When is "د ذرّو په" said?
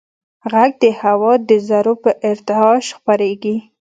1.49-2.11